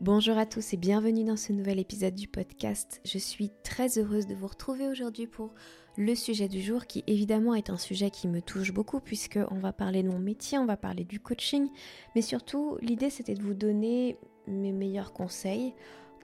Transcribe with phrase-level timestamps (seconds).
[0.00, 3.00] Bonjour à tous et bienvenue dans ce nouvel épisode du podcast.
[3.04, 5.52] Je suis très heureuse de vous retrouver aujourd'hui pour
[5.96, 9.58] le sujet du jour qui évidemment est un sujet qui me touche beaucoup puisque on
[9.58, 11.68] va parler de mon métier, on va parler du coaching,
[12.14, 14.16] mais surtout l'idée c'était de vous donner
[14.46, 15.74] mes meilleurs conseils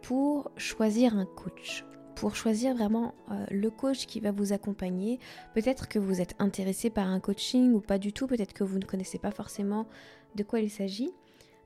[0.03, 1.85] pour choisir un coach
[2.15, 5.19] pour choisir vraiment euh, le coach qui va vous accompagner.
[5.53, 8.79] Peut-être que vous êtes intéressé par un coaching ou pas du tout, peut-être que vous
[8.79, 9.89] ne connaissez pas forcément
[10.37, 11.11] de quoi il s'agit.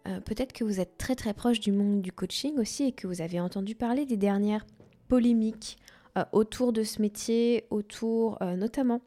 [0.09, 3.07] Euh, peut-être que vous êtes très très proche du monde du coaching aussi et que
[3.07, 4.67] vous avez entendu parler des dernières
[5.09, 5.79] polémiques
[6.17, 9.03] euh, autour de ce métier, autour euh, notamment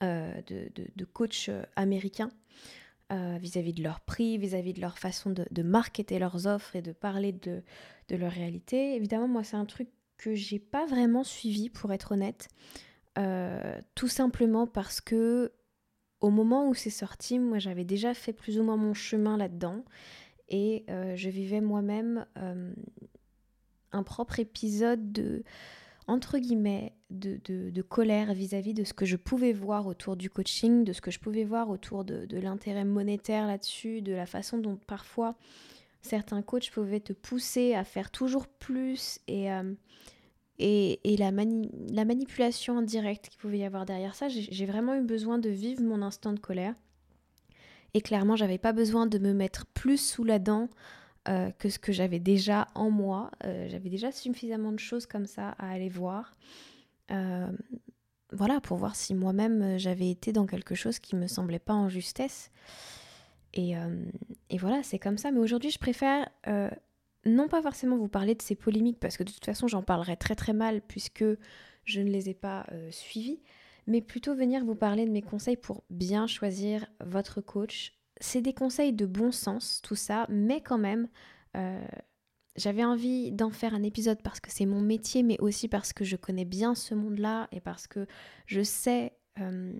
[0.00, 2.30] de, de, coachs américains
[3.10, 7.32] vis-à-vis de leur prix, vis-à-vis de leur façon de, marketer leurs offres et de parler
[7.32, 7.64] de,
[8.08, 8.94] de leur réalité.
[8.94, 12.46] Évidemment, moi, c'est un truc que j'ai pas vraiment suivi, pour être honnête.
[13.96, 15.50] tout simplement parce que
[16.20, 19.84] au moment où c'est sorti, moi j'avais déjà fait plus ou moins mon chemin là-dedans.
[20.48, 22.72] Et euh, je vivais moi-même euh,
[23.92, 25.44] un propre épisode de
[26.06, 31.02] entre de, colère vis-à-vis de ce que je pouvais voir autour du coaching, de ce
[31.02, 35.36] que je pouvais voir autour de, de l'intérêt monétaire là-dessus, de la façon dont parfois
[36.00, 39.74] certains coachs pouvaient te pousser à faire toujours plus et euh,
[40.58, 45.38] et, la, la, manipulation indirecte qu'il pouvait y avoir derrière ça, j'ai vraiment eu besoin
[45.38, 46.74] de vivre mon instant de colère.
[47.94, 50.68] Et clairement, j'avais pas besoin de me mettre plus sous la dent
[51.28, 53.30] euh, que ce que j'avais déjà en moi.
[53.44, 56.36] Euh, j'avais déjà suffisamment de choses comme ça à aller voir.
[57.10, 57.50] Euh,
[58.32, 61.88] voilà, pour voir si moi-même j'avais été dans quelque chose qui me semblait pas en
[61.88, 62.50] justesse.
[63.54, 63.74] Et
[64.58, 65.32] voilà, c'est comme ça.
[65.32, 66.28] Mais aujourd'hui, je préfère
[67.28, 70.16] non pas forcément vous parler de ces polémiques, parce que de toute façon j'en parlerai
[70.16, 71.24] très très mal puisque
[71.84, 73.40] je ne les ai pas euh, suivies,
[73.86, 77.94] mais plutôt venir vous parler de mes conseils pour bien choisir votre coach.
[78.20, 81.08] C'est des conseils de bon sens, tout ça, mais quand même,
[81.56, 81.86] euh,
[82.56, 86.04] j'avais envie d'en faire un épisode parce que c'est mon métier, mais aussi parce que
[86.04, 88.06] je connais bien ce monde-là et parce que
[88.46, 89.72] je sais euh,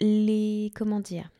[0.00, 0.70] les...
[0.74, 1.30] comment dire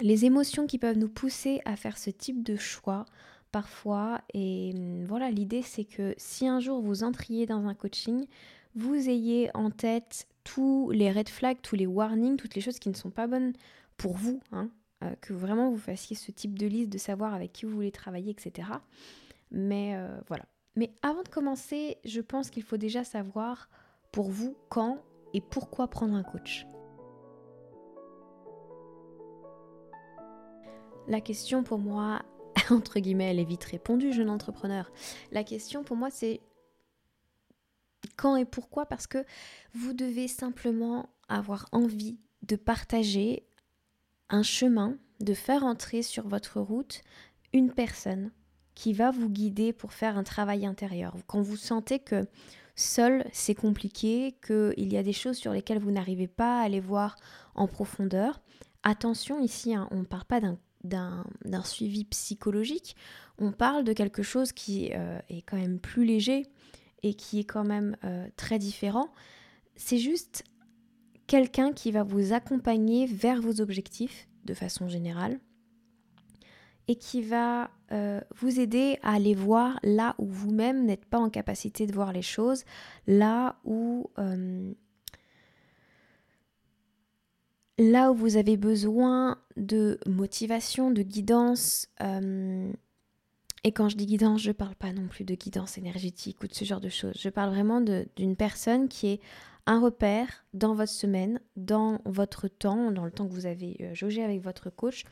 [0.00, 3.06] les émotions qui peuvent nous pousser à faire ce type de choix
[3.52, 4.20] parfois.
[4.34, 8.26] Et hum, voilà, l'idée c'est que si un jour vous entriez dans un coaching,
[8.74, 12.88] vous ayez en tête tous les red flags, tous les warnings, toutes les choses qui
[12.88, 13.52] ne sont pas bonnes
[13.96, 14.68] pour vous, hein,
[15.02, 17.90] euh, que vraiment vous fassiez ce type de liste de savoir avec qui vous voulez
[17.90, 18.68] travailler, etc.
[19.50, 20.44] Mais euh, voilà.
[20.76, 23.70] Mais avant de commencer, je pense qu'il faut déjà savoir
[24.12, 24.98] pour vous quand
[25.32, 26.66] et pourquoi prendre un coach.
[31.08, 32.22] La question pour moi,
[32.70, 34.90] entre guillemets, elle est vite répondue, jeune entrepreneur.
[35.32, 36.40] La question pour moi, c'est
[38.16, 38.86] quand et pourquoi?
[38.86, 39.24] Parce que
[39.74, 43.46] vous devez simplement avoir envie de partager
[44.28, 47.02] un chemin, de faire entrer sur votre route
[47.52, 48.30] une personne
[48.74, 51.16] qui va vous guider pour faire un travail intérieur.
[51.26, 52.26] Quand vous sentez que
[52.74, 56.80] seul c'est compliqué, qu'il y a des choses sur lesquelles vous n'arrivez pas à aller
[56.80, 57.16] voir
[57.54, 58.40] en profondeur,
[58.82, 61.24] attention ici, hein, on ne parle pas d'un d'un
[61.64, 62.96] suivi psychologique,
[63.38, 66.46] on parle de quelque chose qui euh, est quand même plus léger
[67.02, 69.08] et qui est quand même euh, très différent.
[69.76, 70.44] C'est juste
[71.26, 75.38] quelqu'un qui va vous accompagner vers vos objectifs de façon générale
[76.88, 81.30] et qui va euh, vous aider à aller voir là où vous-même n'êtes pas en
[81.30, 82.64] capacité de voir les choses,
[83.06, 84.08] là où
[87.78, 92.72] là où vous avez besoin de motivation, de guidance, euh,
[93.66, 96.46] et quand je dis guidance, je ne parle pas non plus de guidance énergétique ou
[96.46, 97.16] de ce genre de choses.
[97.18, 99.20] Je parle vraiment d'une personne qui est
[99.66, 103.92] un repère dans votre semaine, dans votre temps, dans le temps que vous avez euh,
[103.92, 105.02] jaugé avec votre coach.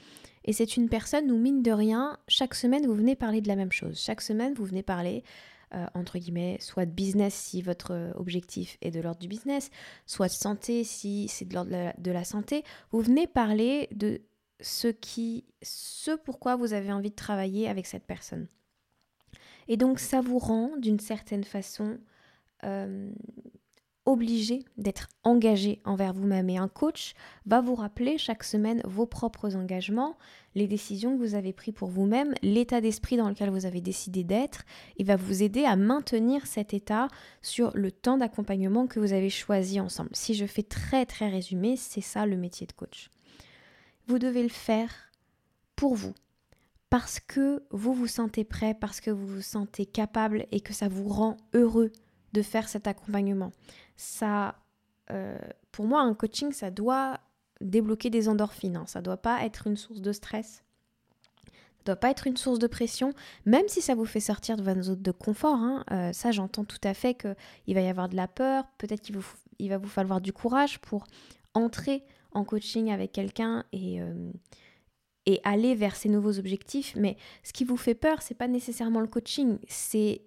[0.44, 3.56] Et c'est une personne où, mine de rien, chaque semaine, vous venez parler de la
[3.56, 3.98] même chose.
[3.98, 5.24] Chaque semaine, vous venez parler
[5.74, 9.70] euh, entre guillemets, soit de business si votre euh, objectif est de l'ordre du business,
[10.06, 12.62] soit de santé si c'est de l'ordre de, la santé.
[12.92, 14.20] Vous venez parler de
[14.60, 18.46] ce qui, ce pourquoi vous avez envie de travailler avec cette personne.
[19.66, 21.98] Et donc ça vous rend d'une certaine façon
[22.62, 23.10] euh,
[24.06, 26.50] obligé d'être engagé envers vous-même.
[26.50, 27.14] Et un coach
[27.46, 30.16] va vous rappeler chaque semaine vos propres engagements,
[30.54, 34.24] les décisions que vous avez prises pour vous-même, l'état d'esprit dans lequel vous avez décidé
[34.24, 34.64] d'être,
[34.98, 37.08] et va vous aider à maintenir cet état
[37.42, 40.10] sur le temps d'accompagnement que vous avez choisi ensemble.
[40.12, 43.10] Si je fais très très résumé, c'est ça le métier de coach.
[44.06, 44.90] Vous devez le faire
[45.76, 46.14] pour vous.
[46.90, 50.86] Parce que vous vous sentez prêt, parce que vous vous sentez capable et que ça
[50.86, 51.90] vous rend heureux
[52.34, 53.52] de faire cet accompagnement.
[53.96, 54.56] Ça,
[55.10, 55.38] euh,
[55.72, 57.20] pour moi, un coaching, ça doit
[57.60, 58.76] débloquer des endorphines.
[58.76, 58.84] Hein.
[58.86, 60.62] Ça ne doit pas être une source de stress.
[61.86, 63.12] doit pas être une source de pression,
[63.46, 65.56] même si ça vous fait sortir de votre zone de confort.
[65.56, 65.84] Hein.
[65.92, 69.18] Euh, ça, j'entends tout à fait qu'il va y avoir de la peur, peut-être qu'il
[69.60, 71.06] il va vous falloir du courage pour
[71.54, 72.02] entrer
[72.32, 74.32] en coaching avec quelqu'un et, euh,
[75.26, 76.96] et aller vers ces nouveaux objectifs.
[76.96, 80.22] Mais ce qui vous fait peur, c'est pas nécessairement le coaching, c'est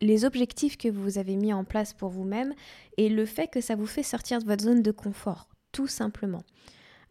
[0.00, 2.54] les objectifs que vous avez mis en place pour vous-même
[2.96, 6.42] et le fait que ça vous fait sortir de votre zone de confort, tout simplement.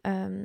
[0.06, 0.44] Euh,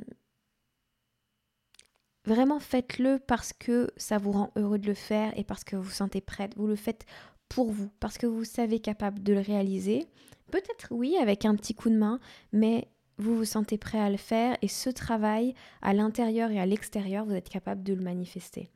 [2.24, 5.82] Vraiment faites-le parce que ça vous rend heureux de le faire et parce que vous
[5.82, 6.52] vous sentez prête.
[6.56, 7.04] Vous le faites
[7.48, 10.06] pour vous, parce que vous savez capable de le réaliser.
[10.50, 12.20] Peut-être oui, avec un petit coup de main,
[12.52, 16.66] mais vous vous sentez prêt à le faire et ce travail, à l'intérieur et à
[16.66, 18.70] l'extérieur, vous êtes capable de le manifester.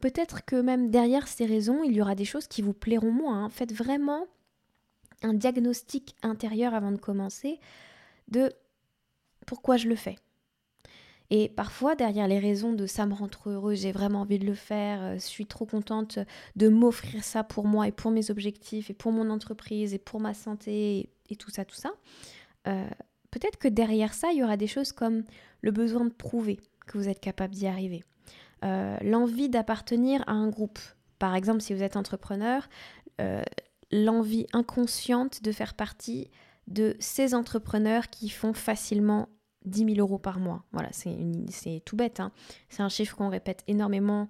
[0.00, 3.44] Peut-être que même derrière ces raisons, il y aura des choses qui vous plairont moins.
[3.44, 3.48] Hein.
[3.48, 4.26] Faites vraiment
[5.22, 7.58] un diagnostic intérieur avant de commencer
[8.28, 8.52] de
[9.46, 10.16] pourquoi je le fais.
[11.30, 14.46] Et parfois, derrière les raisons de ça me rend trop heureuse, j'ai vraiment envie de
[14.46, 16.18] le faire, euh, je suis trop contente
[16.56, 20.20] de m'offrir ça pour moi et pour mes objectifs et pour mon entreprise et pour
[20.20, 21.90] ma santé et, tout ça, tout ça,
[22.66, 22.88] euh,
[23.30, 25.24] peut-être que derrière ça, il y aura des choses comme
[25.60, 28.02] le besoin de prouver que vous êtes capable d'y arriver,
[28.64, 30.78] euh, l'envie d'appartenir à un groupe.
[31.18, 32.68] Par exemple, si vous êtes entrepreneur,
[33.90, 36.30] l'envie inconsciente de faire partie
[36.68, 39.28] de ces entrepreneurs qui font facilement
[39.64, 40.64] 10 000 euros par mois.
[40.72, 42.20] Voilà, c'est tout bête.
[42.20, 42.32] Hein.
[42.68, 44.28] C'est un chiffre qu'on répète énormément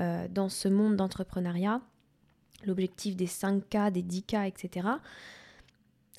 [0.00, 1.80] euh, dans ce monde d'entrepreneuriat.
[2.64, 4.88] L'objectif des 5K, des 10K, etc.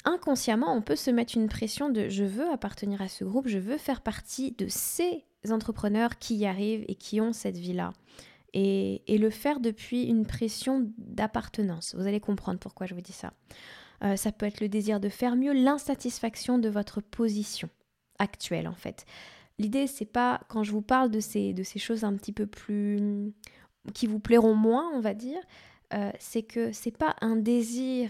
[0.05, 3.57] Inconsciemment, on peut se mettre une pression de je veux appartenir à ce groupe, je
[3.57, 7.93] veux faire partie de ces entrepreneurs qui y arrivent et qui ont cette vie-là.
[8.53, 11.93] Et, le faire depuis une pression d'appartenance.
[11.95, 13.33] Vous allez comprendre pourquoi je vous dis ça.
[14.03, 17.69] Euh, ça peut être le désir de faire mieux, l'insatisfaction de votre position
[18.17, 19.05] actuelle en fait.
[19.59, 22.47] L'idée c'est pas quand je vous parle de ces, de ces choses un petit peu
[22.47, 23.33] plus
[23.93, 25.39] qui vous plairont moins, on va dire,
[25.93, 28.09] euh, c'est que c'est pas un désir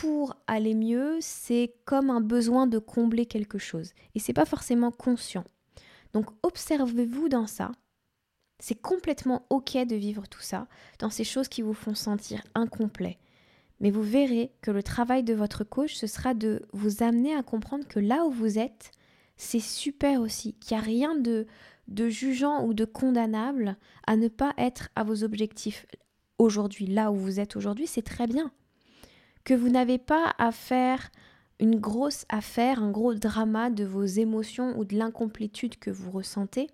[0.00, 4.90] pour aller mieux, c'est comme un besoin de combler quelque chose et c'est pas forcément
[4.90, 5.44] conscient.
[6.12, 7.72] Donc observez-vous dans ça.
[8.58, 10.66] C'est complètement ok de vivre tout ça,
[10.98, 13.18] dans ces choses qui vous font sentir incomplet.
[13.80, 17.42] Mais vous verrez que le travail de votre coach, ce sera de vous amener à
[17.42, 18.90] comprendre que là où vous êtes,
[19.38, 21.46] c'est super aussi, qu'il n'y a rien de,
[21.88, 23.76] de jugeant ou de condamnable
[24.06, 25.86] à ne pas être à vos objectifs
[26.38, 28.52] aujourd'hui, là où vous êtes aujourd'hui, c'est très bien.
[29.46, 31.12] Que vous n'avez pas à faire
[31.60, 36.68] une grosse affaire, un gros drama de vos émotions ou de l'incomplétude que vous ressentez,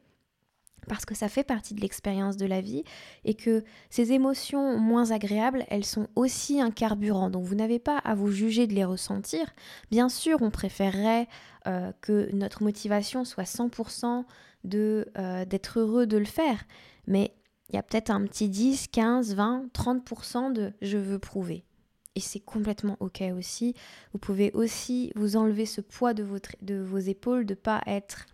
[0.89, 2.83] parce que ça fait partie de l'expérience de la vie
[3.27, 7.29] et que ces émotions moins agréables, elles sont aussi un carburant.
[7.29, 9.53] Donc vous n'avez pas à vous juger de les ressentir.
[9.91, 11.29] Bien sûr, on préférerait
[11.67, 14.25] euh, que notre motivation soit 100%
[14.65, 16.65] de euh, d'être heureux de le faire,
[17.07, 17.35] mais
[17.69, 21.67] il y a peut-être un petit 10, 15, 20, 30% de je veux prouver.
[22.15, 23.75] Et c'est complètement ok aussi.
[24.13, 28.27] Vous pouvez aussi vous enlever ce poids de, votre, de vos épaules, de pas être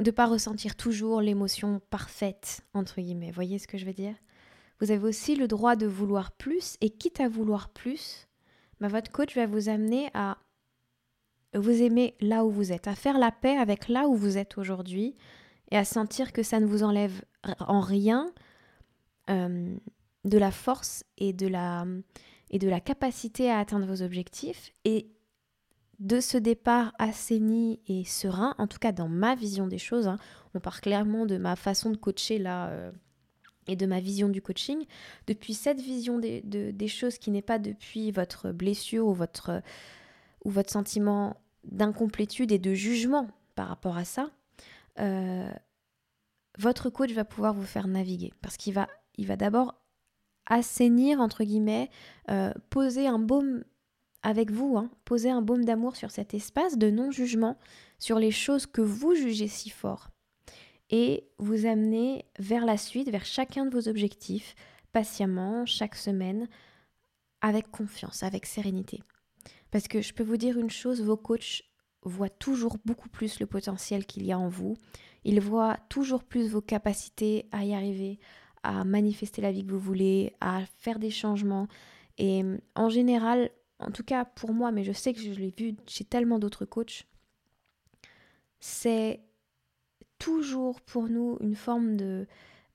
[0.00, 3.30] de pas ressentir toujours l'émotion parfaite, entre guillemets.
[3.30, 4.14] Voyez ce que je veux dire?
[4.80, 8.28] Vous avez aussi le droit de vouloir plus, et quitte à vouloir plus,
[8.80, 10.38] bah, votre coach va vous amener à
[11.54, 14.58] vous aimer là où vous êtes, à faire la paix avec là où vous êtes
[14.58, 15.16] aujourd'hui,
[15.70, 17.24] et à sentir que ça ne vous enlève
[17.58, 18.30] en rien
[19.30, 19.76] euh,
[20.24, 21.86] de la force et de la,
[22.50, 25.10] et de la capacité à atteindre vos objectifs, et
[25.98, 30.18] de ce départ assaini et serein, en tout cas dans ma vision des choses, hein,
[30.54, 32.92] on parle clairement de ma façon de coacher là euh,
[33.66, 34.84] et de ma vision du coaching,
[35.26, 39.62] depuis cette vision des, des choses qui n'est pas depuis votre blessure ou votre,
[40.44, 44.30] ou votre sentiment d'incomplétude et de jugement par rapport à ça,
[45.00, 45.50] euh,
[46.58, 48.32] votre coach va pouvoir vous faire naviguer.
[48.40, 49.77] Parce qu'il va, il va d'abord
[50.48, 51.90] assainir, entre guillemets,
[52.30, 53.62] euh, poser un baume
[54.22, 57.56] avec vous, hein, poser un baume d'amour sur cet espace de non-jugement,
[57.98, 60.08] sur les choses que vous jugez si fort,
[60.90, 64.54] et vous amener vers la suite, vers chacun de vos objectifs,
[64.92, 66.48] patiemment, chaque semaine,
[67.40, 69.02] avec confiance, avec sérénité.
[69.70, 71.62] Parce que je peux vous dire une chose, vos coachs
[72.02, 74.76] voient toujours beaucoup plus le potentiel qu'il y a en vous,
[75.24, 78.18] ils voient toujours plus vos capacités à y arriver,
[78.68, 81.68] à manifester la vie que vous voulez, à faire des changements.
[82.18, 82.44] Et
[82.74, 86.04] en général, en tout cas pour moi, mais je sais que je l'ai vu chez
[86.04, 87.06] tellement d'autres coachs,
[88.60, 89.20] c'est
[90.18, 91.96] toujours pour nous une forme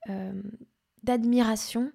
[0.10, 0.42] euh,
[1.04, 1.92] d'admiration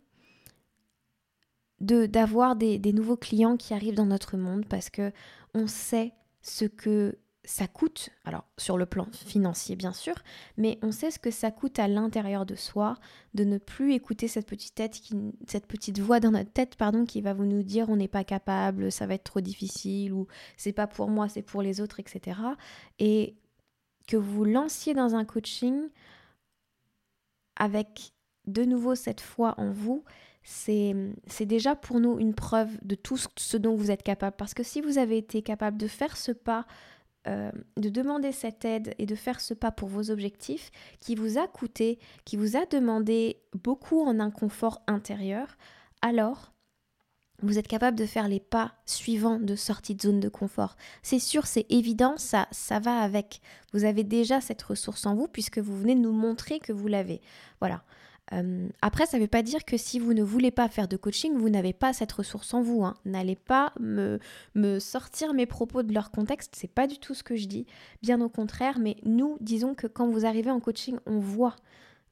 [1.80, 5.10] de d'avoir des, nouveaux clients qui arrivent dans notre monde parce que
[5.54, 6.12] on sait
[6.42, 10.14] ce que ça coûte, alors sur le plan financier bien sûr,
[10.58, 12.98] mais on sait ce que ça coûte à l'intérieur de soi
[13.32, 17.06] de ne plus écouter cette petite tête, qui, cette petite voix dans notre tête, pardon,
[17.06, 20.26] qui va vous nous dire on n'est pas capable, ça va être trop difficile ou
[20.58, 22.38] c'est pas pour moi, c'est pour les autres, etc.
[22.98, 23.34] Et
[24.06, 25.88] que vous lanciez dans un coaching
[27.56, 28.12] avec
[28.46, 30.04] de nouveau cette foi en vous,
[30.42, 34.36] c'est déjà pour nous une preuve de tout ce dont vous êtes capable.
[34.36, 36.66] Parce que si vous avez été capable de faire ce pas
[37.28, 40.70] euh, de demander cette aide et de faire ce pas pour vos objectifs
[41.00, 45.58] qui vous a coûté, qui vous a demandé beaucoup en inconfort intérieur,
[46.00, 46.52] alors
[47.42, 50.76] vous êtes capable de faire les pas suivants de sortie de zone de confort.
[51.02, 53.40] C'est sûr, c'est évident, ça, ça va avec.
[53.72, 56.88] Vous avez déjà cette ressource en vous puisque vous venez de nous montrer que vous
[56.88, 57.20] l'avez.
[57.60, 57.84] Voilà.
[58.32, 60.96] Euh, après, ça ne veut pas dire que si vous ne voulez pas faire de
[60.96, 62.84] coaching, vous n'avez pas cette ressource en vous.
[62.84, 62.94] Hein.
[63.04, 64.18] N'allez pas me,
[64.78, 67.66] sortir mes propos de leur contexte, c'est pas du tout ce que je dis.
[68.02, 71.56] Bien au contraire, mais nous, disons que quand vous arrivez en coaching, on voit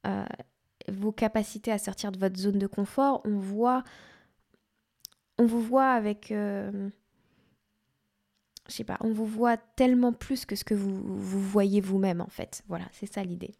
[0.07, 0.25] euh,
[0.89, 3.85] vos capacités à sortir de votre zone de confort, on voit,
[5.39, 6.89] on vous voit avec, euh,
[8.69, 12.21] je sais pas, on vous voit tellement plus que ce que vous, vous voyez vous-même
[12.21, 12.63] en fait.
[12.69, 13.55] Voilà, c'est ça l'idée.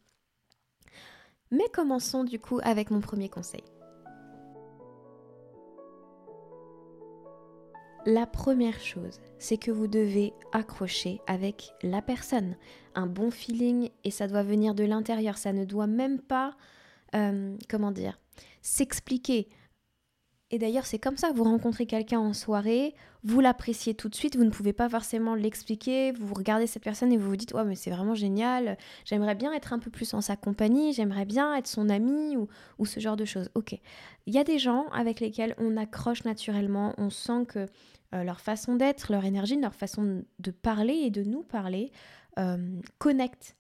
[1.51, 3.63] Mais commençons du coup avec mon premier conseil.
[8.07, 12.57] La première chose, c'est que vous devez accrocher avec la personne.
[12.95, 15.37] Un bon feeling et ça doit venir de l'intérieur.
[15.37, 16.57] Ça ne doit même pas,
[17.17, 18.21] euh, comment dire,
[18.63, 19.49] s'expliquer.
[20.53, 24.37] Et d'ailleurs, c'est comme ça, vous rencontrez quelqu'un en soirée, vous l'appréciez tout de suite,
[24.37, 27.65] vous ne pouvez pas forcément l'expliquer, vous regardez cette personne et vous vous dites, ouais,
[27.65, 31.57] mais c'est vraiment génial, j'aimerais bien être un peu plus en sa compagnie, j'aimerais bien
[31.57, 33.51] être son ami ou, ce genre de choses.
[33.57, 33.77] Ok,
[34.27, 37.67] il y a des gens avec lesquels on accroche naturellement, on sent que
[38.15, 41.91] euh, leur façon d'être, leur énergie, leur façon de parler et de nous parler
[42.39, 43.57] euh, connecte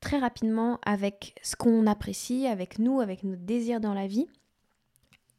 [0.00, 4.28] très rapidement avec ce qu'on apprécie, avec nous, avec notre désir dans la vie.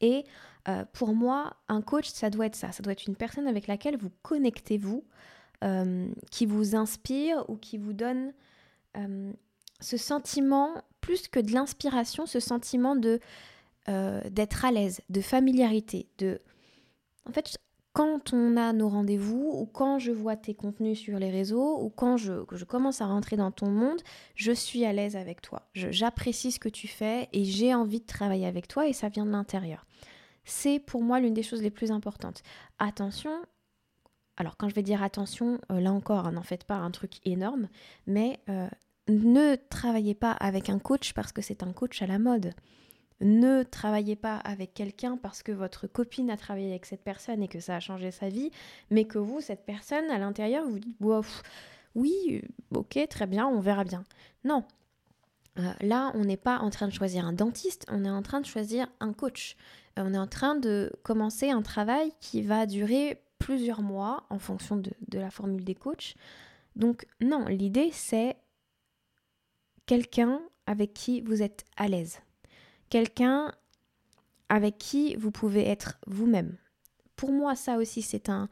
[0.00, 0.24] Et
[0.68, 2.72] euh, pour moi, un coach, ça doit être ça.
[2.72, 5.04] Ça doit être une personne avec laquelle vous connectez-vous,
[5.62, 8.32] euh, qui vous inspire ou qui vous donne
[8.96, 9.32] euh,
[9.80, 13.20] ce sentiment, plus que de l'inspiration, ce sentiment de
[14.30, 16.40] d'être à l'aise, de familiarité, de...
[17.28, 17.54] En fait,
[17.94, 21.88] quand on a nos rendez-vous ou quand je vois tes contenus sur les réseaux ou
[21.88, 24.02] quand je, commence à rentrer dans ton monde,
[24.34, 25.62] je suis à l'aise avec toi.
[25.72, 29.24] J'apprécie ce que tu fais et j'ai envie de travailler avec toi et ça vient
[29.24, 29.86] de l'intérieur
[30.44, 32.42] c'est pour moi l'une des choses les plus importantes.
[32.78, 33.30] Attention,
[34.36, 37.68] alors quand je vais dire attention, euh, là encore, n'en faites pas un truc énorme,
[38.06, 38.68] mais euh,
[39.08, 42.52] ne travaillez pas avec un coach parce que c'est un coach à la mode.
[43.24, 47.48] Ne travaillez pas avec quelqu'un parce que votre copine a travaillé avec cette personne et
[47.48, 48.50] que ça a changé sa vie,
[48.90, 50.96] mais que vous, cette personne, à l'intérieur, vous dites,
[51.94, 54.04] oui, euh, ok, très bien, on verra bien.
[54.44, 54.64] Non.
[55.80, 58.46] là, on n'est pas en train de choisir un dentiste, on est en train de
[58.46, 59.56] choisir un coach
[59.96, 64.76] on est en train de commencer un travail qui va durer plusieurs mois en fonction
[64.76, 66.14] de, la formule des coachs.
[66.76, 68.36] Donc non, l'idée c'est
[69.86, 72.20] quelqu'un avec qui vous êtes à l'aise.
[72.90, 73.52] Quelqu'un
[74.48, 76.56] avec qui vous pouvez être vous-même.
[77.16, 78.48] Pour moi, ça aussi, c'est un,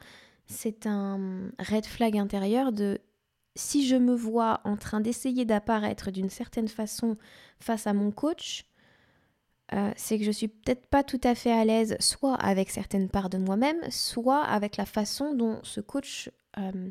[0.46, 3.00] c'est un red flag intérieur de
[3.54, 7.16] si je me vois en train d'essayer d'apparaître d'une certaine façon
[7.60, 8.64] face à mon coach,
[9.74, 13.08] euh, c'est que je suis peut-être pas tout à fait à l'aise, soit avec certaines
[13.08, 16.90] parts de moi-même, soit avec la façon dont ce coach euh,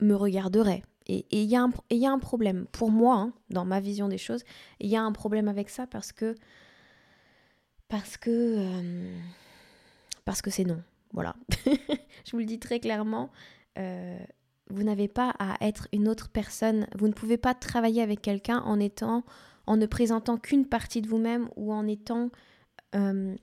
[0.00, 0.82] me regarderait.
[1.06, 4.42] Et il y, y, a un problème pour moi, hein, dans ma vision des choses,
[4.80, 6.34] il y a un problème avec ça parce que
[7.88, 9.18] parce que euh,
[10.24, 10.82] parce que c'est non.
[11.12, 13.30] Voilà, je vous le dis très clairement.
[13.76, 16.88] vous n'avez pas à être une autre personne.
[16.96, 19.24] Vous ne pouvez pas travailler avec quelqu'un en étant
[19.66, 22.30] en ne présentant qu'une partie de vous-même ou en étant
[22.94, 23.34] euh,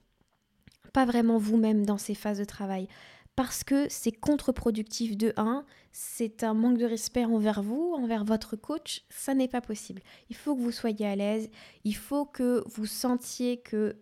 [0.92, 2.88] pas vraiment vous-même dans ces phases de travail.
[3.34, 8.56] Parce que c'est contre-productif de 1, c'est un manque de respect envers vous, envers votre
[8.56, 10.02] coach, ça n'est pas possible.
[10.28, 11.48] Il faut que vous soyez à l'aise,
[11.84, 13.96] il faut que vous sentiez que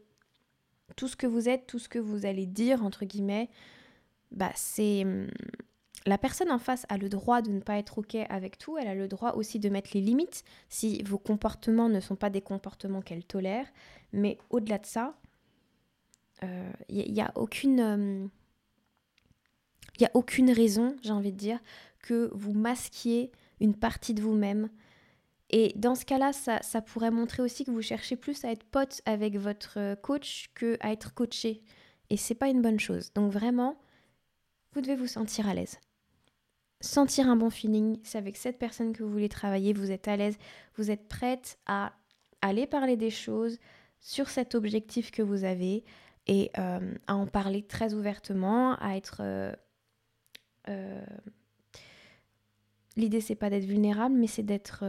[0.97, 3.49] tout ce que vous êtes, tout ce que vous allez dire, entre guillemets,
[4.33, 5.29] bah c'est hum,
[6.07, 8.89] la personne en face a le droit de ne pas être OK avec tout, elle
[8.89, 12.41] a le droit aussi de mettre les limites si vos comportements ne sont pas des
[12.41, 13.67] comportements qu'elle tolère.
[14.13, 15.15] Mais au-delà de ça,
[16.43, 17.81] il euh, n'y a, aucune...
[17.81, 18.27] Euh,
[20.01, 21.59] il a aucune raison, j'ai envie de dire,
[22.03, 23.31] que vous masquiez
[23.61, 24.69] une partie de vous-même.
[25.51, 29.03] Et dans ce cas-là, ça, pourrait montrer aussi que vous cherchez plus à être pote
[29.05, 31.63] avec votre coach que à être coaché.
[32.09, 33.13] Et c'est pas une bonne chose.
[33.15, 33.77] Donc vraiment,
[34.73, 35.79] vous devez vous sentir à l'aise.
[36.81, 40.17] sentir un bon feeling, c'est avec cette personne que vous voulez travailler, vous êtes à
[40.17, 40.39] l'aise,
[40.77, 41.93] vous êtes prête à
[42.41, 43.59] aller parler des choses
[43.99, 45.85] sur cet objectif que vous avez
[46.27, 49.19] et euh, à en parler très ouvertement, à être...
[49.21, 49.57] Euh, euh,
[52.97, 54.85] l'idée, c'est pas d'être vulnérable, mais c'est d'être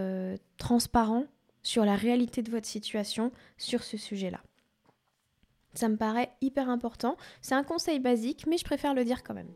[0.58, 1.26] transparent
[1.64, 4.42] sur la réalité de votre situation sur ce sujet-là.
[5.74, 7.16] Ça me paraît hyper important.
[7.42, 9.52] C'est un conseil basique, mais je préfère le dire quand même.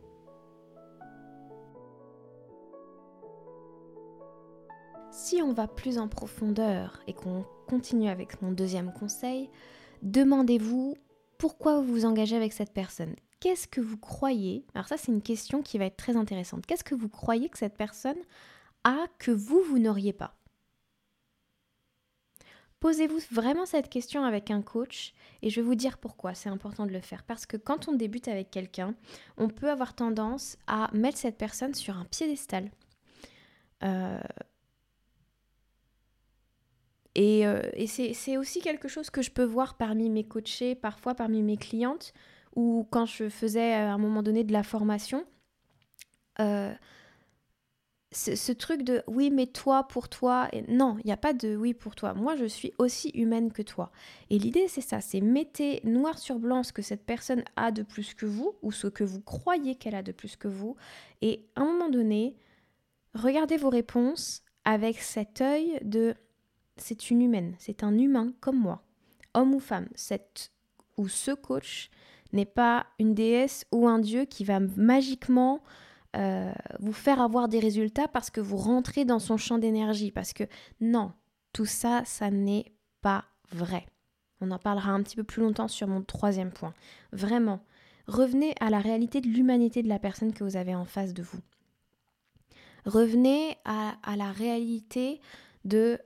[5.12, 9.50] Si on va plus en profondeur et qu'on continue avec mon deuxième conseil,
[10.01, 10.96] demandez-vous
[11.38, 13.15] pourquoi vous vous engagez avec cette personne.
[13.45, 16.65] Qu'est-ce que vous croyez Alors ça c'est une question qui va être très intéressante.
[16.65, 18.17] Qu'est-ce que vous croyez que cette personne
[18.83, 20.35] a que vous, vous n'auriez pas?
[22.79, 26.87] Posez-vous vraiment cette question avec un coach et je vais vous dire pourquoi c'est important
[26.87, 27.21] de le faire.
[27.21, 28.95] Parce que quand on débute avec quelqu'un,
[29.37, 32.71] on peut avoir tendance à mettre cette personne sur un piédestal.
[33.83, 34.19] Euh,
[37.13, 41.13] et, euh, et c'est aussi quelque chose que je peux voir parmi mes coachés, parfois
[41.13, 42.11] parmi mes clientes,
[42.55, 45.25] ou quand je faisais à un moment donné de la formation.
[46.39, 46.74] Euh,
[48.12, 51.74] ce, truc de oui mais toi pour toi non il n'y a pas de oui
[51.74, 53.91] pour toi moi je suis aussi humaine que toi
[54.29, 57.83] et l'idée c'est ça c'est mettez noir sur blanc ce que cette personne a de
[57.83, 60.77] plus que vous ou ce que vous croyez qu'elle a de plus que vous
[61.21, 62.38] et à un moment donné
[63.13, 66.15] regardez vos réponses avec cet œil de
[66.77, 68.83] c'est une humaine, c'est un humain comme moi,
[69.33, 70.51] homme ou femme, cette
[70.97, 71.89] ou ce coach
[72.35, 75.61] n'est pas une déesse ou un dieu qui va magiquement
[76.15, 80.11] euh, vous faire avoir des résultats parce que vous rentrez dans son champ d'énergie.
[80.11, 80.43] Parce que
[80.79, 81.11] non,
[81.53, 83.85] tout ça, ça n'est pas vrai.
[84.41, 86.73] On en parlera un petit peu plus longtemps sur mon troisième point.
[87.11, 87.59] Vraiment,
[88.07, 91.23] revenez à la réalité de l'humanité de la personne que vous avez en face de
[91.23, 91.39] vous.
[92.85, 95.19] Revenez à, à la réalité
[95.63, 95.99] de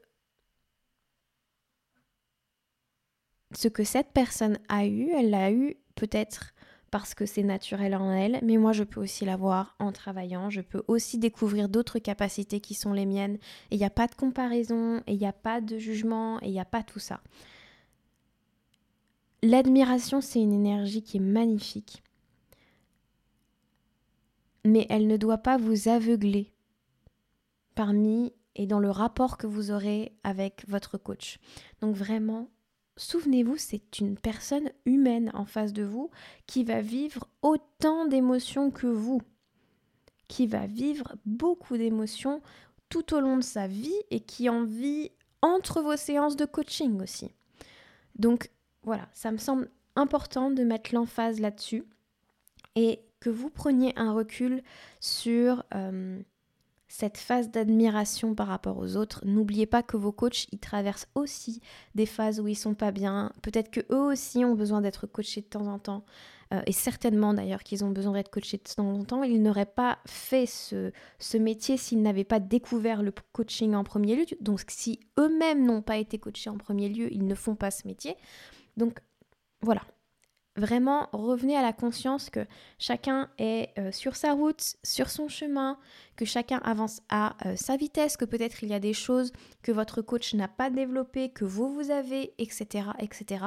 [3.53, 6.53] ce que cette personne a eu, elle l'a eu peut-être
[6.91, 10.61] parce que c'est naturel en elle, mais moi je peux aussi l'avoir en travaillant, je
[10.61, 13.37] peux aussi découvrir d'autres capacités qui sont les miennes,
[13.69, 16.47] et il n'y a pas de comparaison, et il n'y a pas de jugement, et
[16.47, 17.21] il n'y a pas tout ça.
[19.43, 22.01] L'admiration, c'est une énergie qui est magnifique,
[24.65, 26.51] mais elle ne doit pas vous aveugler
[27.75, 31.39] parmi et dans le rapport que vous aurez avec votre coach.
[31.81, 32.49] Donc vraiment,
[32.99, 36.11] souvenez-vous, c'est une personne humaine en face de vous
[36.47, 39.21] qui va vivre autant d'émotions que vous,
[40.27, 42.41] qui va vivre beaucoup d'émotions
[42.89, 47.01] tout au long de sa vie et qui en vit entre vos séances de coaching
[47.01, 47.31] aussi.
[48.15, 48.49] Donc
[48.83, 51.85] voilà, ça me semble important de mettre l'emphase là-dessus
[52.75, 54.63] et que vous preniez un recul
[54.99, 56.19] sur euh,
[56.89, 59.21] cette phase d'admiration par rapport aux autres.
[59.23, 61.61] N'oubliez pas que vos coachs, ils traversent aussi
[61.95, 63.31] des phases où ils sont pas bien.
[63.43, 66.03] Peut-être que eux aussi ont besoin d'être coachés de temps en temps.
[66.51, 69.21] Euh, et certainement d'ailleurs qu'ils ont besoin d'être coachés de temps en temps.
[69.21, 74.15] Ils n'auraient pas fait ce, ce métier s'ils n'avaient pas découvert le coaching en premier
[74.15, 74.25] lieu.
[74.41, 77.87] Donc si eux-mêmes n'ont pas été coachés en premier lieu, ils ne font pas ce
[77.87, 78.15] métier.
[78.77, 78.99] Donc
[79.61, 79.81] voilà,
[80.59, 82.45] Vraiment, revenez à la conscience que
[82.79, 85.79] chacun est euh, sur sa route, sur son chemin,
[86.17, 89.31] que chacun avance à euh, sa vitesse, que peut-être il y a des choses
[89.63, 92.89] que votre coach n'a pas développées, que vous, vous avez, etc.
[92.99, 93.45] etc.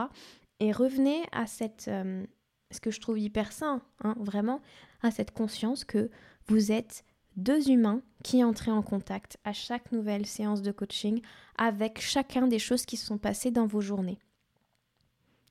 [0.59, 2.25] Et revenez à cette, euh,
[2.70, 4.62] ce que je trouve hyper sain, hein, vraiment,
[5.03, 6.09] à cette conscience que
[6.46, 7.05] vous êtes
[7.37, 11.20] deux humains qui entrent en contact à chaque nouvelle séance de coaching
[11.59, 14.18] avec chacun des choses qui se sont passées dans vos journées.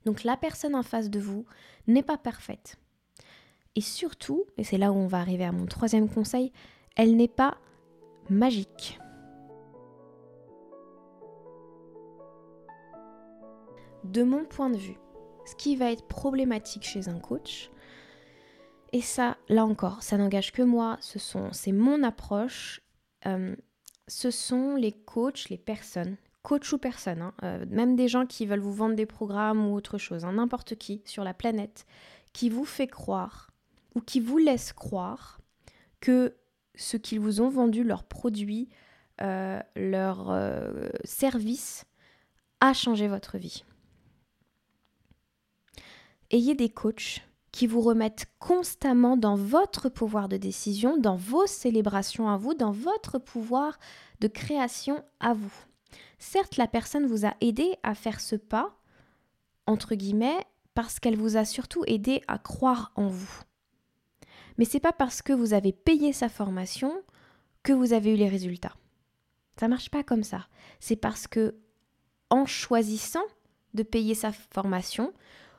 [0.04, 1.44] Donc la personne en face de vous
[1.86, 2.76] n'est pas parfaite.
[3.74, 6.52] Et surtout, et c'est là où on va arriver à mon troisième conseil,
[6.96, 7.56] elle n'est pas
[8.28, 8.98] magique.
[14.04, 14.98] De mon point de vue,
[15.46, 17.70] ce qui va être problématique chez un coach,
[18.92, 21.18] et ça, là encore, ça n'engage que moi, ce
[21.52, 22.82] c'est mon approche,
[23.24, 23.56] euh,
[24.06, 28.46] ce sont les coachs, les personnes coach ou personne, hein, euh, même des gens qui
[28.46, 31.86] veulent vous vendre des programmes ou autre chose, hein, n'importe qui sur la planète,
[32.32, 33.50] qui vous fait croire
[33.94, 35.40] ou qui vous laisse croire
[36.00, 36.34] que
[36.74, 38.68] ce qu'ils vous ont vendu, leurs produits,
[39.20, 41.84] euh, leur euh, service,
[42.60, 43.64] a changé votre vie.
[46.30, 52.28] Ayez des coachs qui vous remettent constamment dans votre pouvoir de décision, dans vos célébrations
[52.30, 53.78] à vous, dans votre pouvoir
[54.20, 55.52] de création à vous.
[56.22, 58.78] Certes, la personne vous a aidé à faire ce pas,
[59.66, 63.40] entre guillemets, parce qu'elle vous a surtout aidé à croire en vous.
[64.56, 66.94] Mais c'est pas parce que vous avez payé sa formation
[67.64, 68.76] que vous avez eu les résultats.
[69.58, 70.46] Ça marche pas comme ça.
[70.78, 71.56] C'est parce que
[72.30, 73.24] en choisissant
[73.74, 75.12] de payer sa formation,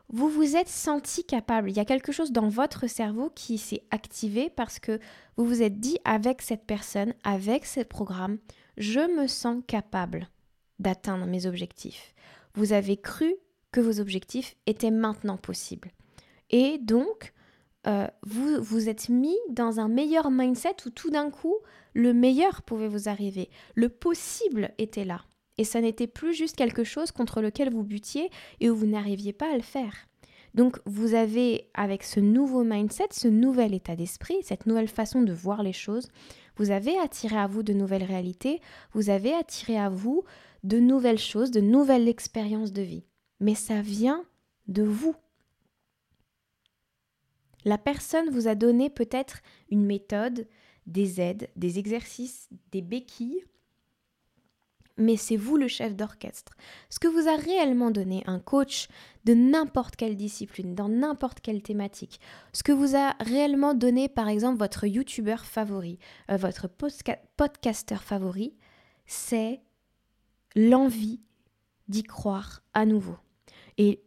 [0.08, 1.72] vous vous êtes senti capable.
[1.72, 5.02] Il y a quelque chose dans votre cerveau qui s'est activé parce que
[5.36, 8.38] vous vous êtes dit avec cette personne, avec ce programme,
[8.78, 10.30] je me sens capable
[10.80, 12.14] d'atteindre mes objectifs.
[12.56, 13.36] Vous avez cru
[13.72, 15.92] que vos objectifs étaient maintenant possibles.
[16.50, 17.34] Et donc,
[17.88, 21.58] euh, vous vous êtes mis dans un meilleur mindset où tout d'un coup,
[21.94, 23.50] le meilleur pouvait vous arriver.
[23.76, 25.22] Le possible était là.
[25.58, 29.34] Et ça n'était plus juste quelque chose contre lequel vous butiez et où vous n'arriviez
[29.34, 29.94] pas à le faire.
[30.54, 35.34] Donc vous avez, avec ce nouveau mindset, ce nouvel état d'esprit, cette nouvelle façon de
[35.34, 36.10] voir les choses,
[36.58, 38.62] vous avez attiré à vous de nouvelles réalités,
[38.94, 40.24] vous avez attiré à vous
[40.64, 43.06] de nouvelles choses, de nouvelles expériences de vie.
[43.40, 44.24] Mais ça vient
[44.68, 45.16] de vous.
[47.66, 50.48] La personne vous a donné peut-être une méthode,
[50.86, 53.44] des aides, des exercices, des béquilles
[54.98, 56.54] mais c'est vous le chef d'orchestre.
[56.90, 58.88] Ce que vous a réellement donné un coach
[59.26, 62.20] de n'importe quelle discipline, dans n'importe quelle thématique,
[62.52, 65.98] ce que vous a réellement donné par exemple votre youtubeur favori,
[66.30, 66.68] euh, votre
[67.38, 68.56] podcasteur favori,
[69.06, 69.62] c'est
[70.56, 71.22] l'envie
[71.88, 73.18] d'y croire à nouveau.
[73.78, 74.04] Et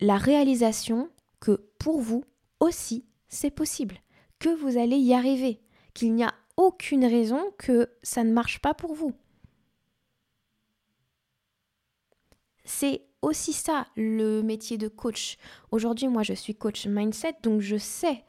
[0.00, 1.10] la réalisation
[1.40, 2.24] que pour vous
[2.60, 3.96] aussi, c'est possible,
[4.38, 5.60] que vous allez y arriver,
[5.94, 9.12] qu'il n'y a aucune raison que ça ne marche pas pour vous.
[12.64, 15.36] C'est aussi ça le métier de coach.
[15.70, 18.24] Aujourd'hui, moi, je suis coach mindset, donc je sais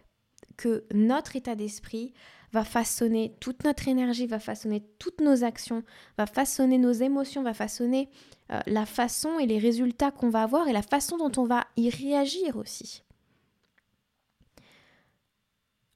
[0.57, 2.13] que notre état d'esprit
[2.54, 5.84] va façonner toute notre énergie, va façonner toutes nos actions,
[6.18, 8.10] va façonner nos émotions, va façonner
[8.52, 11.66] euh, la façon et les résultats qu'on va avoir et la façon dont on va
[11.78, 13.04] y réagir aussi.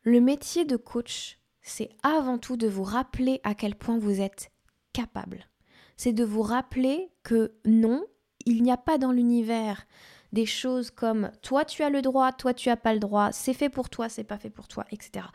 [0.02, 4.52] Le métier de coach, c'est avant tout de vous rappeler à quel point vous êtes
[4.94, 5.48] capable.
[5.96, 8.04] C'est de vous rappeler que non,
[8.46, 9.86] il n'y a pas dans l'univers
[10.34, 13.54] des choses comme toi tu as le droit, toi tu as pas le droit, c'est
[13.54, 15.26] fait pour toi, c'est pas fait pour toi, etc.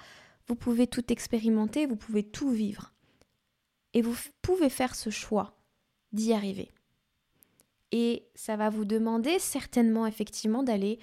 [0.49, 2.93] Vous pouvez tout expérimenter, vous pouvez tout vivre.
[3.95, 5.57] Et vous pouvez faire ce choix
[6.13, 6.71] d'y arriver.
[7.91, 10.99] Et ça va vous demander certainement effectivement d'aller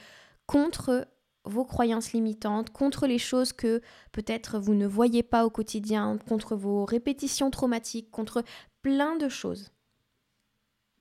[0.47, 1.07] contre
[1.45, 6.55] vos croyances limitantes, contre les choses que peut-être vous ne voyez pas au quotidien, contre
[6.55, 8.43] vos répétitions traumatiques, contre
[8.81, 9.71] plein de choses.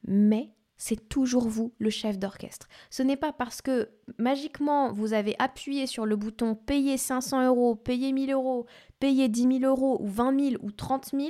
[0.07, 2.69] Mais c'est toujours vous le chef d'orchestre.
[2.88, 7.75] Ce n'est pas parce que magiquement vous avez appuyé sur le bouton payer 500 euros,
[7.75, 8.67] payer 1000 euros,
[9.01, 11.29] payer 10 000 euros ou 20 000 ou 30 000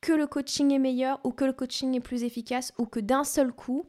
[0.00, 3.24] que le coaching est meilleur ou que le coaching est plus efficace ou que d'un
[3.24, 3.84] seul coup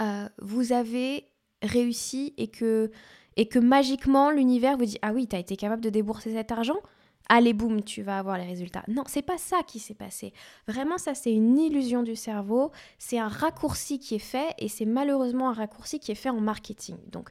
[0.00, 1.28] euh, vous avez
[1.62, 2.90] réussi et que,
[3.36, 6.52] et que magiquement l'univers vous dit ah oui tu as été capable de débourser cet
[6.52, 6.78] argent?
[7.28, 8.84] Allez boum, tu vas avoir les résultats.
[8.88, 10.32] Non, c'est pas ça qui s'est passé.
[10.66, 14.84] Vraiment, ça c'est une illusion du cerveau, c'est un raccourci qui est fait et c'est
[14.84, 16.96] malheureusement un raccourci qui est fait en marketing.
[17.10, 17.30] Donc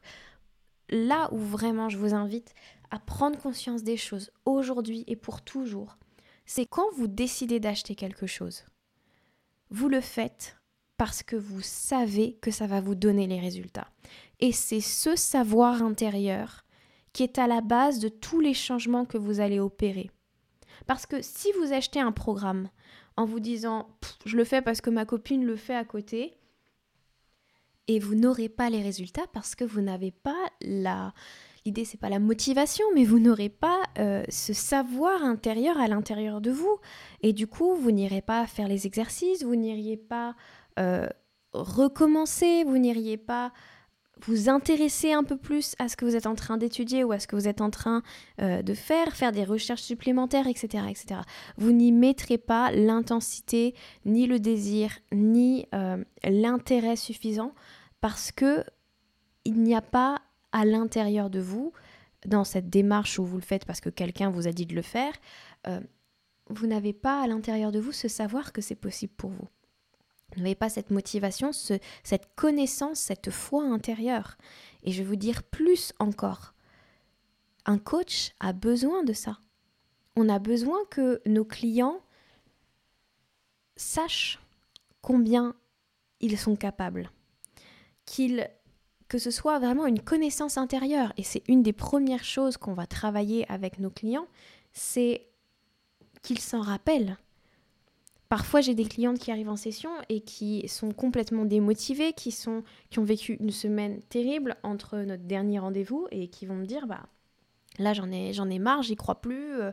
[0.89, 2.53] là où vraiment je vous invite
[2.91, 5.97] à prendre conscience des choses aujourd'hui et pour toujours,
[6.45, 8.65] c'est quand vous décidez d'acheter quelque chose.
[9.69, 10.57] Vous le faites
[10.97, 13.87] parce que vous savez que ça va vous donner les résultats.
[14.39, 16.62] Et c'est ce savoir intérieur
[17.13, 20.11] qui est à la base de tous les changements que vous allez opérer.
[20.87, 22.69] Parce que si vous achetez un programme
[23.15, 23.87] en vous disant
[24.25, 26.37] je le fais parce que ma copine le fait à côté,
[27.87, 31.13] et vous n'aurez pas les résultats parce que vous n'avez pas la
[31.65, 36.41] l'idée c'est pas la motivation mais vous n'aurez pas euh, ce savoir intérieur à l'intérieur
[36.41, 36.77] de vous
[37.21, 40.35] et du coup vous n'irez pas faire les exercices vous n'iriez pas
[40.79, 41.07] euh,
[41.53, 43.53] recommencer vous n'iriez pas
[44.25, 47.19] vous intéresser un peu plus à ce que vous êtes en train d'étudier ou à
[47.19, 48.03] ce que vous êtes en train
[48.41, 50.85] euh, de faire, faire des recherches supplémentaires, etc.
[50.89, 51.21] etc.
[51.57, 57.53] Vous n'y mettrez pas l'intensité, ni le désir, ni euh, l'intérêt suffisant
[58.01, 58.63] parce que
[59.45, 61.73] il n'y a pas à l'intérieur de vous,
[62.25, 64.81] dans cette démarche où vous le faites parce que quelqu'un vous a dit de le
[64.81, 65.13] faire,
[65.67, 65.81] euh,
[66.49, 69.47] vous n'avez pas à l'intérieur de vous ce savoir que c'est possible pour vous.
[70.37, 74.37] N'avez pas cette motivation, cette connaissance, cette foi intérieure.
[74.83, 76.53] Et je vais vous dire plus encore.
[77.65, 79.39] Un coach a besoin de ça.
[80.15, 82.01] On a besoin que nos clients
[83.75, 84.39] sachent
[85.01, 85.55] combien
[86.19, 87.09] ils sont capables.
[88.05, 88.49] Qu'ils
[89.13, 91.13] que ce soit vraiment une connaissance intérieure.
[91.17, 94.25] Et c'est une des premières choses qu'on va travailler avec nos clients,
[94.71, 95.27] c'est
[96.23, 97.15] qu'ils s'en rappellent.
[98.33, 103.03] Parfois, j'ai des clientes qui arrivent en session et qui sont complètement démotivées, qui, ont
[103.03, 107.03] vécu une semaine terrible entre notre dernier rendez-vous et qui vont me dire bah,
[107.77, 109.61] Là, j'en ai, j'en ai marre, j'y crois plus.
[109.61, 109.71] Euh,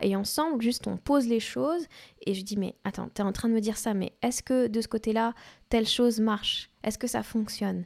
[0.00, 1.86] et ensemble, juste, on pose les choses.
[2.24, 4.42] Et je dis, mais attends, tu es en train de me dire ça, mais est-ce
[4.42, 5.34] que de ce côté-là,
[5.68, 6.70] telle chose marche?
[6.82, 7.84] Est-ce que ça fonctionne?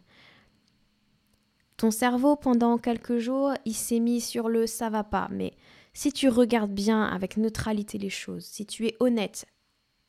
[1.78, 5.26] Ton cerveau, pendant quelques jours, il s'est mis sur le ça va pas.
[5.32, 5.52] Mais
[5.94, 9.46] si tu regardes bien avec neutralité les choses, si tu es honnête,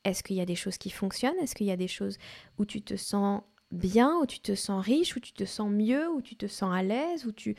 [0.06, 1.38] est-ce qu'il y a des choses qui fonctionnent?
[1.41, 2.18] Est-ce qu'il y a des choses
[2.58, 3.41] où tu te sens
[3.72, 6.74] bien, où tu te sens riche, où tu te sens mieux, où tu te sens
[6.74, 7.56] à l'aise, où tu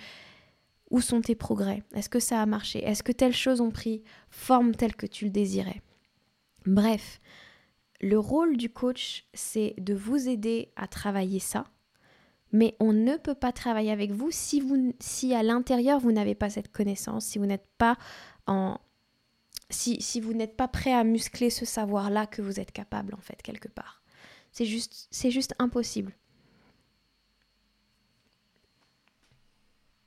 [0.90, 1.82] où sont tes progrès?
[1.94, 2.78] Est-ce que ça a marché?
[2.84, 5.82] Est-ce que telles choses ont pris forme telle que tu le désirais?
[6.64, 7.20] Bref,
[8.00, 11.64] le rôle du coach, c'est de vous aider à travailler ça,
[12.52, 16.34] mais on ne peut pas travailler avec vous si, vous, si à l'intérieur vous n'avez
[16.34, 17.96] pas cette connaissance, si vous n'êtes pas
[18.46, 18.78] en...
[19.70, 23.20] Si, si vous n'êtes pas prêt à muscler ce savoir-là que vous êtes capable en
[23.20, 24.02] fait quelque part.
[24.52, 26.16] C'est juste, c'est juste impossible.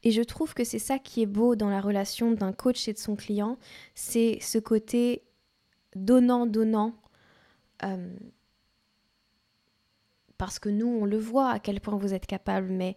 [0.03, 2.93] Et je trouve que c'est ça qui est beau dans la relation d'un coach et
[2.93, 3.57] de son client,
[3.95, 5.23] c'est ce côté
[5.95, 6.95] donnant-donnant.
[7.83, 8.15] Euh,
[10.37, 12.95] parce que nous, on le voit à quel point vous êtes capable, mais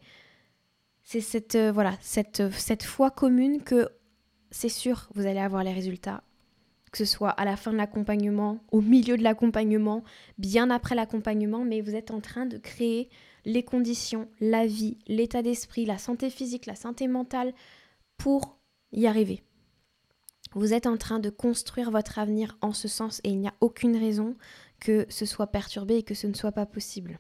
[1.03, 3.89] c'est cette, euh, voilà, cette, cette foi commune que
[4.53, 6.23] c'est sûr, vous allez avoir les résultats.
[6.93, 10.05] Que ce soit à la fin de l'accompagnement, au milieu de l'accompagnement,
[10.39, 13.09] bien après l'accompagnement, mais vous êtes en train de créer
[13.45, 17.55] les conditions, la vie, l'état d'esprit, la santé physique, la santé mentale
[18.19, 18.59] pour
[18.93, 19.43] y arriver.
[20.55, 23.55] Vous êtes en train de construire votre avenir en ce sens et il n'y a
[23.61, 24.37] aucune raison
[24.81, 27.19] que ce soit perturbé et que ce ne soit pas possible.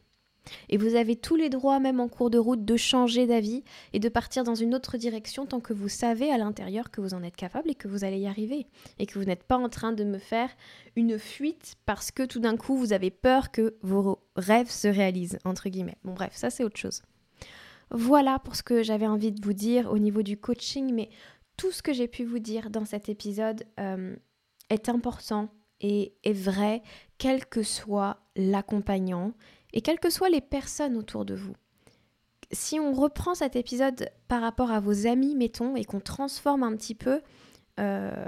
[0.68, 3.98] Et vous avez tous les droits, même en cours de route, de changer d'avis et
[3.98, 7.22] de partir dans une autre direction tant que vous savez à l'intérieur que vous en
[7.22, 8.66] êtes capable et que vous allez y arriver.
[8.98, 10.50] Et que vous n'êtes pas en train de me faire
[10.96, 15.38] une fuite parce que tout d'un coup vous avez peur que vos rêves se réalisent,
[15.44, 15.98] entre guillemets.
[16.04, 17.02] Bon bref, ça c'est autre chose.
[17.90, 21.10] Voilà pour ce que j'avais envie de vous dire au niveau du coaching, mais
[21.56, 24.16] tout ce que j'ai pu vous dire dans cet épisode euh,
[24.70, 25.50] est important
[25.82, 26.82] et est vrai,
[27.18, 29.34] quel que soit l'accompagnant
[29.72, 31.54] et quelles que soient les personnes autour de vous.
[32.50, 36.76] Si on reprend cet épisode par rapport à vos amis, mettons, et qu'on transforme un
[36.76, 37.20] petit peu
[37.80, 38.26] euh,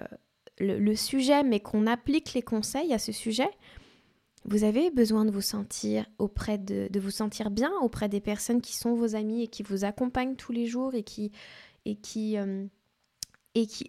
[0.58, 3.50] le, sujet, mais qu'on applique les conseils à ce sujet,
[4.46, 8.74] vous avez besoin de vous sentir auprès de, vous sentir bien auprès des personnes qui
[8.74, 11.32] sont vos amis et qui vous accompagnent tous les jours et qui
[11.86, 12.64] et qui euh,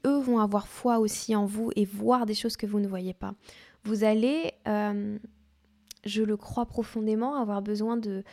[0.05, 3.13] eux vont avoir foi aussi en vous et voir des choses que vous ne voyez
[3.13, 3.35] pas.
[3.83, 5.17] Vous allez euh,
[6.05, 8.23] je le crois profondément, avoir besoin de,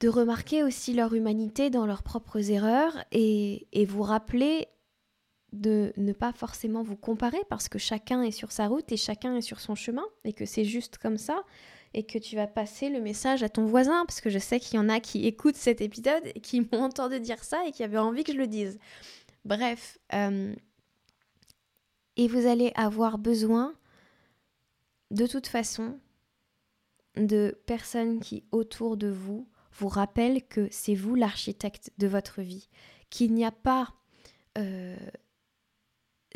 [0.00, 4.68] de remarquer aussi leur humanité dans leurs propres erreurs et, vous rappeler
[5.52, 9.34] de ne pas forcément vous comparer parce que chacun est sur sa route et chacun
[9.34, 11.42] est sur son chemin et que c'est juste comme ça
[11.94, 14.76] et que tu vas passer le message à ton voisin parce que je sais qu'il
[14.76, 17.82] y en a qui écoutent cet épisode et qui m'ont entendu dire ça et qui
[17.82, 18.78] avaient envie que je le dise.
[19.46, 20.54] Bref, euh,
[22.16, 23.74] et vous allez avoir besoin
[25.10, 25.98] de toute façon
[27.18, 32.68] de personnes qui, autour de vous, vous rappellent que c'est vous l'architecte de votre vie,
[33.10, 33.94] qu'il n'y a pas
[34.56, 34.96] euh,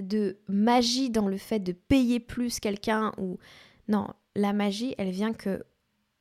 [0.01, 3.39] de magie dans le fait de payer plus quelqu'un ou...
[3.89, 5.65] Non, la magie, elle vient que,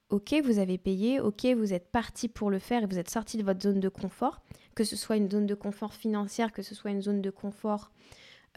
[0.10, 3.38] ok, vous avez payé, ok, vous êtes parti pour le faire et vous êtes sorti
[3.38, 4.42] de votre zone de confort,
[4.76, 7.92] que ce soit une zone de confort financière, que ce soit une zone de confort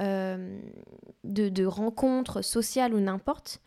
[0.01, 0.59] euh,
[1.23, 3.61] de, de rencontre sociale ou n'importe.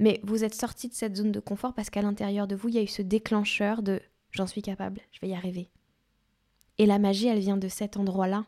[0.00, 2.74] Mais vous êtes sorti de cette zone de confort parce qu'à l'intérieur de vous, il
[2.74, 4.00] y a eu ce déclencheur de
[4.32, 5.68] j'en suis capable, je vais y arriver.
[6.78, 8.46] Et la magie, elle vient de cet endroit-là.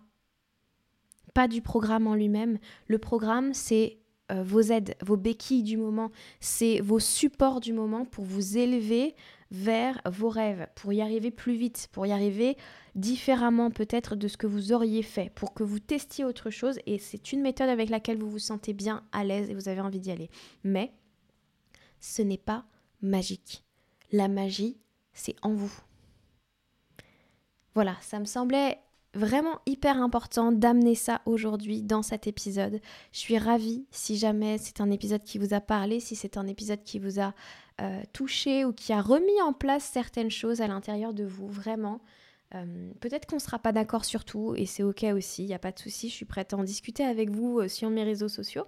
[1.35, 2.59] Pas du programme en lui-même.
[2.87, 3.99] Le programme, c'est
[4.31, 6.11] euh, vos aides, vos béquilles du moment,
[6.41, 9.15] c'est vos supports du moment pour vous élever
[9.51, 12.57] vers vos rêves, pour y arriver plus vite, pour y arriver
[12.95, 16.79] différemment peut-être de ce que vous auriez fait, pour que vous testiez autre chose.
[16.87, 19.83] Et c'est une méthode avec laquelle vous vous sentez bien à l'aise et vous avez
[19.83, 20.31] envie d'y aller.
[20.65, 20.93] Mais
[22.03, 22.67] ce n'est pas
[23.01, 23.65] magique.
[24.11, 24.77] La magie,
[25.15, 25.73] c'est en vous.
[27.75, 28.79] Voilà, ça me semblait
[29.15, 32.81] vraiment hyper important d'amener ça aujourd'hui dans cet épisode.
[33.13, 36.47] Je suis ravie si jamais c'est un épisode qui vous a parlé, si c'est un
[36.47, 37.35] épisode qui vous a
[37.81, 42.01] euh, touché ou qui a remis en place certaines choses à l'intérieur de vous, vraiment.
[42.55, 45.55] Euh, peut-être qu'on ne sera pas d'accord sur tout et c'est ok aussi, il n'y
[45.55, 48.05] a pas de souci, je suis prête à en discuter avec vous euh, sur mes
[48.05, 48.67] réseaux sociaux.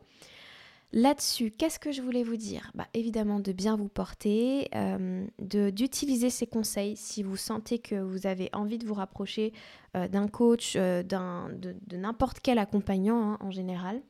[0.96, 2.70] Là-dessus, qu'est-ce que je voulais vous dire?
[2.76, 8.28] Bah, Évidemment, de bien vous porter, euh, d'utiliser ces conseils si vous sentez que vous
[8.28, 9.52] avez envie de vous rapprocher
[9.96, 14.02] euh, d'un coach, euh, de, n'importe quel accompagnant hein, en général.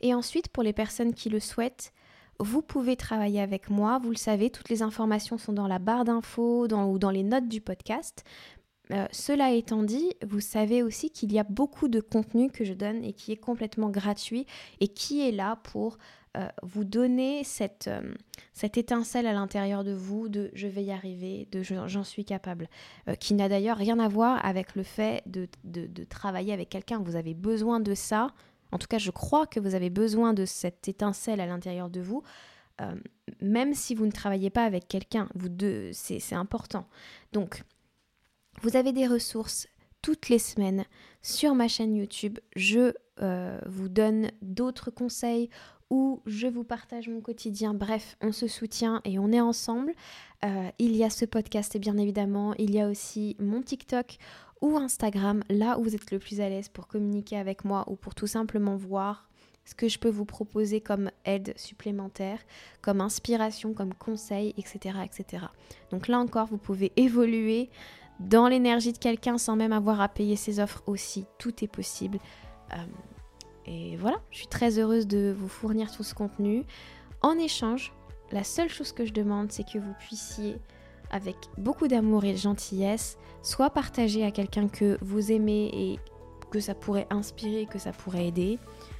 [0.00, 1.92] Et ensuite, pour les personnes qui le souhaitent,
[2.40, 3.98] vous pouvez travailler avec moi.
[4.02, 7.48] Vous le savez, toutes les informations sont dans la barre d'infos ou dans les notes
[7.48, 8.24] du podcast.
[8.92, 12.72] Euh, cela étant dit, vous savez aussi qu'il y a beaucoup de contenu que je
[12.72, 14.46] donne et qui est complètement gratuit
[14.80, 15.98] et qui est là pour
[16.36, 18.14] euh, vous donner cette, euh,
[18.52, 22.68] cette étincelle à l'intérieur de vous de je vais y arriver, de j'en suis capable,
[23.18, 27.00] qui n'a d'ailleurs rien à voir avec le fait de, de travailler avec quelqu'un.
[27.00, 28.28] Vous avez besoin de ça.
[28.70, 32.00] En tout cas, je crois que vous avez besoin de cette étincelle à l'intérieur de
[32.00, 32.22] vous.
[33.40, 36.86] même si vous ne travaillez pas avec quelqu'un, vous deux, c'est important.
[37.32, 37.64] Donc,
[38.62, 39.68] vous avez des ressources
[40.02, 40.84] toutes les semaines
[41.22, 42.38] sur ma chaîne YouTube.
[42.54, 42.92] Je
[43.22, 45.50] euh, vous donne d'autres conseils
[45.90, 47.74] ou je vous partage mon quotidien.
[47.74, 49.92] Bref, on se soutient et on est ensemble.
[50.44, 52.54] Euh, il y a ce podcast bien évidemment.
[52.58, 54.18] Il y a aussi mon TikTok
[54.60, 57.96] ou Instagram, là où vous êtes le plus à l'aise pour communiquer avec moi ou
[57.96, 59.28] pour tout simplement voir
[59.64, 62.38] ce que je peux vous proposer comme aide supplémentaire,
[62.80, 64.98] comme inspiration, comme conseil, etc.
[65.04, 65.46] etc.
[65.90, 67.68] Donc là encore, vous pouvez évoluer
[68.20, 71.26] dans l'énergie de quelqu'un sans même avoir à payer ses offres aussi.
[71.38, 72.18] Tout est possible.
[72.72, 72.76] Euh,
[73.66, 76.64] et voilà, je suis très heureuse de vous fournir tout ce contenu.
[77.22, 77.92] En échange,
[78.30, 80.58] la seule chose que je demande, c'est que vous puissiez,
[81.10, 85.98] avec beaucoup d'amour et de gentillesse, soit partager à quelqu'un que vous aimez et
[86.50, 88.58] que ça pourrait inspirer, que ça pourrait aider,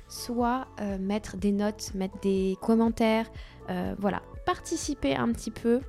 [0.09, 3.31] soit euh, mettre des notes, mettre des commentaires,
[3.71, 5.81] euh, voilà, participer un petit peu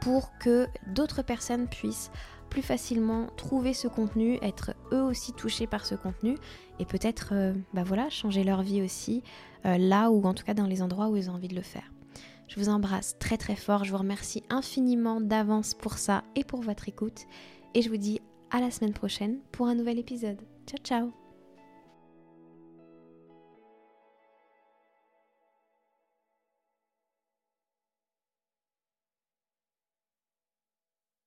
[0.00, 2.10] pour que d'autres personnes puissent
[2.54, 6.36] plus facilement trouver ce contenu, être eux aussi touchés par ce contenu
[6.78, 9.24] et peut-être euh, bah voilà, changer leur vie aussi
[9.66, 11.62] euh, là ou en tout cas dans les endroits où ils ont envie de le
[11.62, 11.90] faire.
[12.46, 16.60] Je vous embrasse très très fort, je vous remercie infiniment d'avance pour ça et pour
[16.60, 17.22] votre écoute
[17.74, 18.20] et je vous dis
[18.52, 20.40] à la semaine prochaine pour un nouvel épisode.
[20.64, 21.23] Ciao ciao